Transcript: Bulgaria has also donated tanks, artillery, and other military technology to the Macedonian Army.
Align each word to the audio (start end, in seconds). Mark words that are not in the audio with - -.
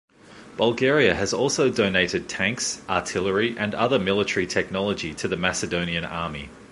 Bulgaria 0.57 1.13
has 1.13 1.31
also 1.31 1.69
donated 1.69 2.27
tanks, 2.27 2.81
artillery, 2.89 3.55
and 3.55 3.75
other 3.75 3.99
military 3.99 4.47
technology 4.47 5.13
to 5.13 5.27
the 5.27 5.37
Macedonian 5.37 6.05
Army. 6.05 6.49